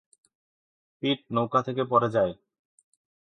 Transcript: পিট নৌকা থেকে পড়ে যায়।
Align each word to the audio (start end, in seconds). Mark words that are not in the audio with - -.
পিট 1.03 1.19
নৌকা 1.35 1.59
থেকে 1.67 1.83
পড়ে 1.83 2.09
যায়। 2.09 2.33